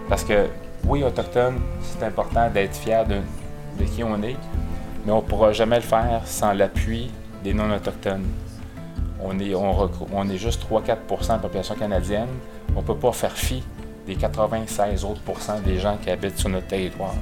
Parce 0.08 0.24
que, 0.24 0.46
oui, 0.86 1.02
Autochtone, 1.02 1.60
c'est 1.82 2.04
important 2.04 2.48
d'être 2.50 2.76
fier 2.76 3.04
de 3.04 3.20
qui 3.84 4.02
on 4.02 4.22
est, 4.22 4.36
mais 5.04 5.12
on 5.12 5.16
ne 5.16 5.26
pourra 5.26 5.52
jamais 5.52 5.76
le 5.76 5.82
faire 5.82 6.22
sans 6.24 6.52
l'appui 6.52 7.10
des 7.42 7.54
non-autochtones. 7.54 8.26
On 9.22 9.38
est, 9.38 10.36
juste 10.36 10.64
3-4% 10.70 11.26
de 11.26 11.28
la 11.28 11.38
population 11.38 11.74
canadienne. 11.74 12.28
On 12.76 12.80
ne 12.80 12.86
peut 12.86 12.94
pas 12.96 13.12
faire 13.12 13.32
fi 13.32 13.62
des 14.06 14.14
96 14.14 15.04
autres 15.04 15.20
des 15.64 15.78
gens 15.78 15.96
qui 16.02 16.10
habitent 16.10 16.38
sur 16.38 16.48
notre 16.48 16.68
territoire. 16.68 17.14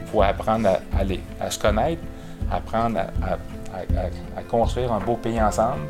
Il 0.00 0.06
faut 0.06 0.22
apprendre 0.22 0.68
à, 0.68 1.50
se 1.50 1.58
connaître, 1.58 2.02
apprendre 2.50 2.98
à, 2.98 4.42
construire 4.48 4.92
un 4.92 5.00
beau 5.00 5.16
pays 5.16 5.40
ensemble 5.40 5.82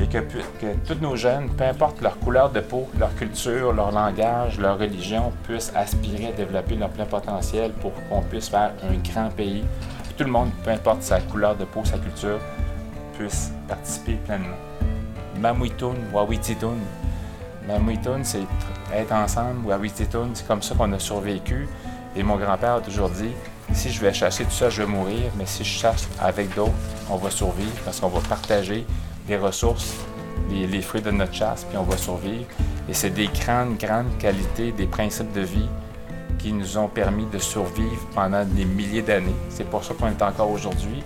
et 0.00 0.06
que, 0.06 0.18
que 0.18 0.74
tous 0.86 1.00
nos 1.00 1.14
jeunes, 1.14 1.48
peu 1.50 1.64
importe 1.64 2.00
leur 2.00 2.18
couleur 2.18 2.50
de 2.50 2.60
peau, 2.60 2.88
leur 2.98 3.14
culture, 3.14 3.72
leur 3.72 3.92
langage, 3.92 4.58
leur 4.58 4.78
religion, 4.78 5.32
puissent 5.44 5.72
aspirer 5.74 6.28
à 6.28 6.32
développer 6.32 6.74
leur 6.74 6.88
plein 6.88 7.04
potentiel 7.04 7.70
pour 7.72 7.92
qu'on 8.08 8.22
puisse 8.22 8.48
faire 8.48 8.72
un 8.82 8.96
grand 9.08 9.30
pays. 9.30 9.64
Tout 10.16 10.24
le 10.24 10.30
monde, 10.30 10.50
peu 10.62 10.70
importe 10.70 11.02
sa 11.02 11.20
couleur 11.20 11.56
de 11.56 11.64
peau, 11.64 11.84
sa 11.84 11.98
culture, 11.98 12.38
puisse 13.18 13.50
participer 13.66 14.14
pleinement. 14.24 14.56
Mamuitun, 15.40 15.94
Wawititun. 16.12 16.76
Mamuitun, 17.66 18.22
c'est 18.22 18.38
tr- 18.40 18.94
être 18.94 19.12
ensemble. 19.12 19.66
Wawititun, 19.66 20.28
c'est 20.34 20.46
comme 20.46 20.62
ça 20.62 20.74
qu'on 20.76 20.92
a 20.92 20.98
survécu. 20.98 21.68
Et 22.14 22.22
mon 22.22 22.36
grand-père 22.36 22.74
a 22.74 22.80
toujours 22.80 23.08
dit 23.10 23.32
si 23.72 23.90
je 23.90 24.00
vais 24.00 24.12
chasser 24.12 24.44
tout 24.44 24.50
ça, 24.52 24.70
je 24.70 24.82
vais 24.82 24.88
mourir, 24.88 25.32
mais 25.36 25.46
si 25.46 25.64
je 25.64 25.78
chasse 25.80 26.06
avec 26.20 26.54
d'autres, 26.54 26.70
on 27.10 27.16
va 27.16 27.30
survivre 27.30 27.72
parce 27.84 27.98
qu'on 27.98 28.08
va 28.08 28.20
partager 28.28 28.86
les 29.26 29.36
ressources, 29.36 29.94
les 30.50 30.82
fruits 30.82 31.00
de 31.02 31.10
notre 31.10 31.32
chasse, 31.34 31.64
puis 31.64 31.76
on 31.76 31.82
va 31.82 31.96
survivre. 31.96 32.44
Et 32.88 32.94
c'est 32.94 33.10
des 33.10 33.26
grandes, 33.28 33.78
grandes 33.78 34.16
qualités, 34.18 34.70
des 34.70 34.86
principes 34.86 35.32
de 35.32 35.40
vie 35.40 35.68
qui 36.38 36.52
nous 36.52 36.78
ont 36.78 36.88
permis 36.88 37.26
de 37.26 37.38
survivre 37.38 38.06
pendant 38.14 38.44
des 38.44 38.64
milliers 38.64 39.02
d'années. 39.02 39.34
C'est 39.48 39.68
pour 39.68 39.84
ça 39.84 39.94
qu'on 39.94 40.08
est 40.08 40.22
encore 40.22 40.50
aujourd'hui. 40.50 41.02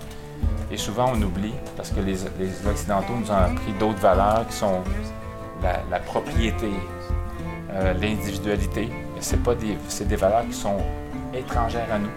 Et 0.71 0.77
souvent, 0.77 1.11
on 1.13 1.21
oublie 1.21 1.53
parce 1.75 1.89
que 1.89 1.99
les, 1.99 2.25
Occidentaux 2.67 3.13
nous 3.19 3.31
ont 3.31 3.35
appris 3.35 3.71
d'autres 3.79 3.99
valeurs 3.99 4.45
qui 4.47 4.55
sont 4.55 4.83
la, 5.63 5.99
propriété, 5.99 6.69
euh, 7.71 7.93
l'individualité. 7.93 8.89
C'est 9.19 9.41
pas 9.41 9.55
des, 9.55 9.77
c'est 9.87 10.07
des 10.07 10.15
valeurs 10.15 10.45
qui 10.45 10.53
sont 10.53 10.77
étrangères 11.33 11.91
à 11.91 11.97
nous, 11.97 12.11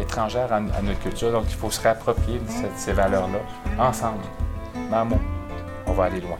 étrangères 0.00 0.52
à, 0.52 0.60
notre 0.60 1.00
culture. 1.00 1.30
Donc, 1.32 1.44
il 1.48 1.54
faut 1.54 1.70
se 1.70 1.80
réapproprier 1.80 2.38
de 2.38 2.44
ces 2.76 2.92
valeurs-là 2.92 3.38
ensemble. 3.78 4.22
Maman, 4.90 5.18
on 5.86 5.92
va 5.92 6.04
aller 6.04 6.20
loin. 6.20 6.38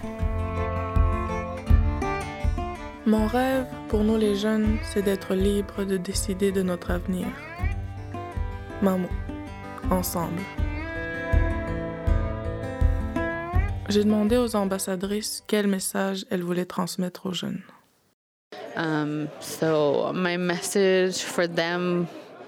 Mon 3.06 3.26
rêve 3.26 3.66
pour 3.92 4.04
nous 4.04 4.16
les 4.16 4.37
jeunes, 4.37 4.78
c'est 4.82 5.02
d'être 5.02 5.34
libres 5.34 5.84
de 5.84 5.99
décider 5.99 6.50
de 6.50 6.62
notre 6.62 6.92
avenir. 6.92 7.26
Maman, 8.80 9.11
ensemble. 9.90 10.40
J'ai 13.90 14.02
demandé 14.02 14.38
aux 14.38 14.56
ambassadrices 14.56 15.44
quel 15.46 15.66
message 15.66 16.25
elles 16.30 16.42
voulaient 16.42 16.64
transmettre 16.64 17.26
aux 17.26 17.34
jeunes. 17.34 17.61
Um, 18.78 19.28
so 19.40 20.11
my 20.14 20.38
message 20.38 21.18
for 21.18 21.46
them 21.46 22.06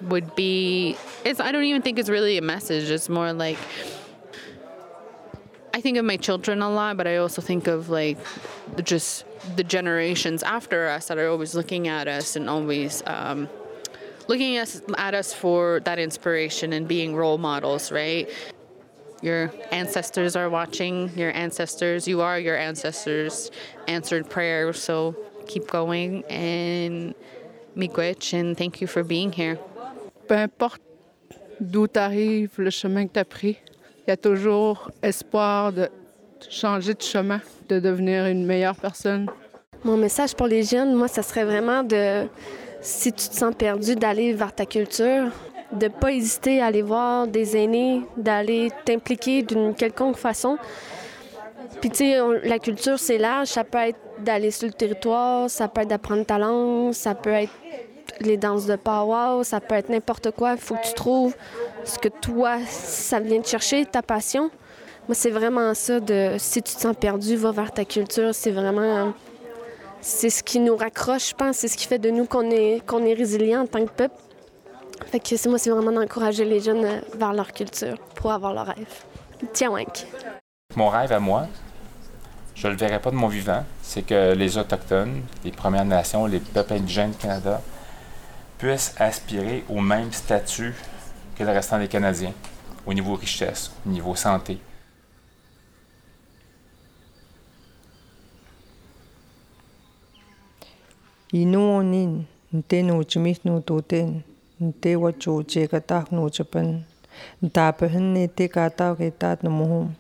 would 0.09 0.35
be 0.35 0.97
it's 1.27 1.41
I 1.41 1.53
don't 1.53 1.65
even 1.65 1.83
think 1.83 1.99
it's 1.99 2.09
really 2.09 2.39
a 2.39 2.43
message. 2.43 2.91
It's 2.91 3.11
more 3.11 3.35
like 3.35 3.59
I 5.75 5.81
think 5.81 5.99
of 5.99 6.05
my 6.05 6.17
children 6.17 6.63
a 6.63 6.71
lot, 6.71 6.97
but 6.97 7.09
I 7.09 7.17
also 7.17 7.43
think 7.43 7.67
of 7.67 7.89
like 7.89 8.17
just 8.85 9.25
the 9.57 9.65
generations 9.65 10.45
after 10.45 10.87
us 10.87 11.09
that 11.09 11.19
are 11.19 11.29
always 11.29 11.57
looking 11.57 11.89
at 11.89 12.07
us 12.07 12.37
and 12.37 12.49
always 12.49 13.03
um, 13.07 13.49
looking 14.29 14.57
at 14.57 15.15
us 15.15 15.35
for 15.35 15.81
that 15.85 15.99
inspiration 15.99 16.73
and 16.73 16.87
being 16.87 17.17
role 17.17 17.39
models, 17.39 17.91
right? 17.91 18.31
Your 19.21 19.53
ancestors 19.73 20.37
are 20.37 20.49
watching, 20.49 21.11
your 21.17 21.33
ancestors, 21.33 22.07
you 22.07 22.21
are 22.21 22.39
your 22.39 22.57
ancestors' 22.57 23.51
answered 23.89 24.31
prayer. 24.31 24.73
So 24.73 25.17
keep 25.49 25.67
going 25.69 26.23
and 26.27 27.17
miigwech, 27.77 28.33
and 28.33 28.57
thank 28.57 28.81
you 28.81 28.87
for 28.87 29.03
being 29.03 29.33
here. 29.33 29.59
Peu 30.29 30.37
importe 30.37 30.81
d'où 31.61 31.89
tu 31.89 31.99
arrives, 31.99 32.59
le 32.59 32.71
chemin 32.71 33.09
que 33.09 33.15
tu 33.15 33.21
as 33.21 33.25
pris, 33.25 33.57
il 34.07 34.11
y 34.11 34.13
a 34.13 34.17
toujours 34.17 34.91
espoir 35.03 35.73
de 35.73 35.89
changer 36.51 36.95
de 36.95 37.03
chemin, 37.03 37.41
de 37.69 37.79
devenir 37.81 38.27
une 38.27 38.45
meilleure 38.45 38.77
personne. 38.77 39.31
Mon 39.83 39.97
message 39.97 40.35
pour 40.35 40.47
les 40.47 40.63
jeunes, 40.63 40.95
moi, 40.95 41.09
ça 41.09 41.23
serait 41.23 41.45
vraiment 41.45 41.83
de, 41.83 42.27
si 42.81 43.13
tu 43.13 43.29
te 43.29 43.35
sens 43.35 43.55
perdu, 43.55 43.97
d'aller 43.97 44.33
vers 44.35 44.55
ta 44.55 44.67
culture, 44.67 45.31
de 45.73 45.89
pas 45.89 46.13
hésiter 46.13 46.61
à 46.61 46.67
aller 46.67 46.83
voir 46.83 47.27
des 47.27 47.57
aînés, 47.57 48.03
d'aller 48.17 48.71
t'impliquer 48.85 49.43
d'une 49.43 49.75
quelconque 49.75 50.17
façon. 50.17 50.59
Puis, 51.81 51.91
tu 51.91 51.97
sais, 51.97 52.19
la 52.45 52.59
culture, 52.59 52.99
c'est 52.99 53.19
large. 53.19 53.49
Ça 53.49 53.65
peut 53.65 53.79
être 53.79 53.99
d'aller 54.21 54.51
sur 54.51 54.69
le 54.69 54.75
territoire, 54.75 55.51
ça 55.51 55.67
peut 55.69 55.81
être 55.81 55.89
d'apprendre 55.89 56.25
ta 56.25 56.39
langue, 56.39 56.93
ça 56.93 57.15
peut 57.15 57.31
être 57.31 57.53
les 58.21 58.37
danses 58.37 58.67
de 58.67 58.77
powwow, 58.77 59.43
ça 59.45 59.61
peut 59.61 59.75
être 59.75 59.89
n'importe 59.89 60.31
quoi. 60.31 60.53
Il 60.53 60.59
faut 60.59 60.75
que 60.75 60.87
tu 60.87 60.95
trouves 60.95 61.35
ce 61.85 61.99
que 61.99 62.09
toi, 62.09 62.59
ça 62.69 63.21
vient 63.21 63.41
te 63.41 63.49
chercher, 63.49 63.85
ta 63.87 64.03
passion. 64.03 64.51
Moi, 65.09 65.15
c'est 65.15 65.31
vraiment 65.31 65.75
ça 65.75 66.01
de 66.01 66.37
si 66.39 66.63
tu 66.63 66.75
te 66.75 66.81
sens 66.81 66.97
perdu, 66.99 67.37
va 67.37 67.51
vers 67.53 67.73
ta 67.73 67.85
culture. 67.85 68.35
C'est 68.35 68.51
vraiment. 68.53 69.13
C'est 70.01 70.31
ce 70.31 70.43
qui 70.43 70.61
nous 70.61 70.77
raccroche, 70.77 71.31
je 71.31 71.35
pense. 71.35 71.57
C'est 71.57 71.69
ce 71.69 71.77
qui 71.77 71.87
fait 71.87 71.99
de 71.99 72.11
nous 72.11 72.27
qu'on 72.27 72.51
est, 72.51 72.83
qu'on 72.87 73.05
est 73.05 73.15
résilient 73.15 73.63
en 73.63 73.67
tant 73.67 73.85
que 73.85 73.91
peuple. 73.91 74.15
Fait 75.07 75.19
que 75.21 75.37
c'est- 75.37 75.49
moi, 75.49 75.59
c'est 75.59 75.71
vraiment 75.71 75.93
d'encourager 75.93 76.45
les 76.45 76.61
jeunes 76.61 76.85
euh, 76.85 77.01
vers 77.17 77.33
leur 77.33 77.53
culture 77.53 77.97
pour 78.15 78.33
avoir 78.33 78.53
leur 78.55 78.67
rêve. 78.67 78.87
Tiens, 79.53 79.71
Wank. 79.71 80.07
Mon 80.77 80.89
rêve 80.89 81.13
à 81.13 81.21
moi, 81.21 81.47
je 82.55 82.69
le 82.69 82.77
verrai 82.77 82.99
pas 83.01 83.11
de 83.11 83.17
mon 83.17 83.29
vivant, 83.29 83.65
c'est 83.83 84.03
que 84.03 84.33
les 84.35 84.57
Autochtones, 84.57 85.23
les 85.45 85.51
Premières 85.51 85.85
Nations, 85.85 86.27
les 86.27 86.39
peuples 86.39 86.75
indigènes 86.75 87.11
du 87.11 87.17
Canada 87.19 87.61
puissent 88.65 88.95
aspirer 88.99 89.63
au 89.69 89.79
même 89.79 90.11
statut 90.11 90.73
que 91.37 91.45
le 91.45 91.51
restant 91.51 91.79
des 91.79 91.87
Canadiens, 91.87 92.33
au 92.87 92.95
niveau 92.95 93.15
richesse, 93.15 93.71
au 93.87 93.91
niveau 93.91 94.15
santé. 94.15 94.57
Inu 101.35 101.59
onin, 101.59 102.23
nte 102.55 102.81
no 102.87 103.03
chimis 103.03 103.43
no 103.45 103.59
toten, 103.61 104.23
nte 104.61 104.97
wacho 104.97 105.43
che 105.45 105.67
katak 105.69 106.13
no 106.13 106.31
chapan, 106.31 106.85
nta 107.43 107.73
pahin 107.77 108.15
ne 108.15 108.29
te 108.29 108.49
kata 108.49 108.95
ke 108.97 109.11
tat 109.11 109.43
no 109.45 109.51
mohom, 109.51 109.93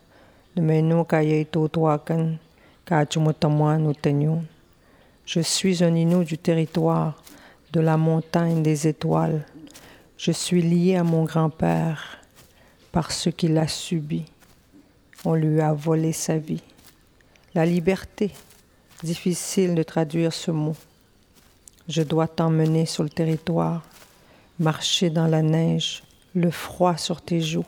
de 0.54 0.62
menu 0.62 1.04
ka 1.04 1.20
ye 1.20 1.44
to 1.44 1.68
toakan, 1.68 2.38
ka 2.88 3.04
chumotamwa 3.04 3.76
no 3.78 3.92
tenyon. 3.92 4.46
Je 5.26 5.40
suis 5.40 5.82
un 5.82 5.96
Inou 5.96 6.24
du 6.24 6.38
territoire, 6.38 7.14
de 7.74 7.80
la 7.80 7.96
montagne 7.96 8.62
des 8.62 8.86
étoiles. 8.86 9.44
Je 10.16 10.30
suis 10.30 10.62
lié 10.62 10.94
à 10.94 11.02
mon 11.02 11.24
grand-père 11.24 12.18
parce 12.92 13.28
qu'il 13.36 13.58
a 13.58 13.66
subi. 13.66 14.26
On 15.24 15.34
lui 15.34 15.60
a 15.60 15.72
volé 15.72 16.12
sa 16.12 16.38
vie. 16.38 16.62
La 17.52 17.66
liberté, 17.66 18.30
difficile 19.02 19.74
de 19.74 19.82
traduire 19.82 20.32
ce 20.32 20.52
mot. 20.52 20.76
Je 21.88 22.02
dois 22.02 22.28
t'emmener 22.28 22.86
sur 22.86 23.02
le 23.02 23.08
territoire, 23.08 23.82
marcher 24.60 25.10
dans 25.10 25.26
la 25.26 25.42
neige, 25.42 26.04
le 26.34 26.52
froid 26.52 26.96
sur 26.96 27.20
tes 27.22 27.40
joues, 27.40 27.66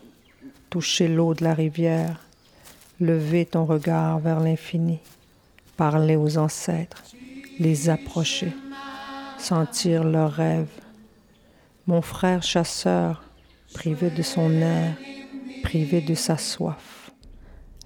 toucher 0.70 1.08
l'eau 1.08 1.34
de 1.34 1.42
la 1.42 1.52
rivière, 1.52 2.20
lever 3.00 3.44
ton 3.44 3.64
regard 3.64 4.20
vers 4.20 4.38
l'infini, 4.38 5.00
parler 5.76 6.14
aux 6.14 6.38
ancêtres, 6.38 7.02
les 7.58 7.88
approcher, 7.88 8.52
sentir 9.46 10.02
leurs 10.02 10.32
rêves. 10.32 10.80
Mon 11.86 12.02
frère 12.02 12.42
chasseur, 12.42 13.22
privé 13.74 14.10
de 14.10 14.22
son 14.22 14.50
air, 14.50 14.96
privé 15.62 16.00
de 16.00 16.14
sa 16.14 16.36
soif, 16.36 17.12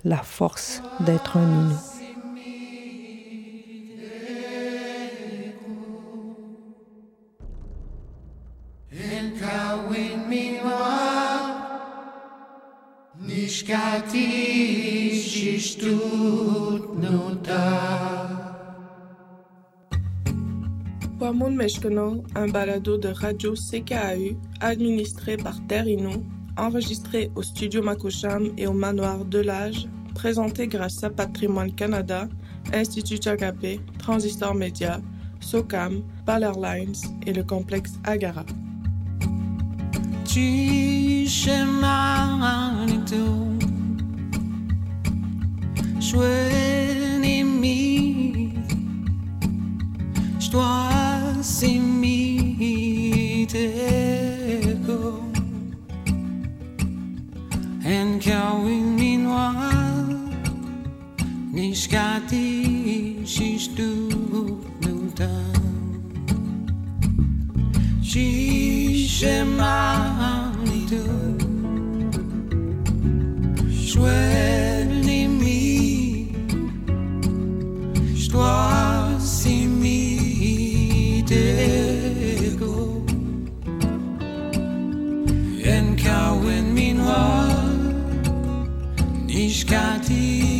la 0.02 0.22
force 0.22 0.82
d'être 1.00 1.36
un 1.36 1.68
shishtut 15.12 16.39
Meshkono, 21.60 22.24
un 22.34 22.50
balado 22.50 22.96
de 22.96 23.08
radio 23.08 23.52
CKAU 23.52 24.34
administré 24.60 25.36
par 25.36 25.60
Terre 25.66 25.84
enregistré 26.56 27.30
au 27.34 27.42
studio 27.42 27.82
Makosham 27.82 28.48
et 28.56 28.66
au 28.66 28.72
manoir 28.72 29.26
Delage, 29.26 29.86
présenté 30.14 30.68
grâce 30.68 31.04
à 31.04 31.10
Patrimoine 31.10 31.70
Canada, 31.74 32.30
Institut 32.72 33.20
Chagapé, 33.22 33.78
Transistor 33.98 34.54
Média, 34.54 35.02
SOCAM, 35.40 36.02
Baller 36.24 36.52
Lines 36.56 36.96
et 37.26 37.34
le 37.34 37.42
complexe 37.42 37.92
Agara. 38.04 38.46
Nishkati 89.50 90.20
shishtut 90.28 90.59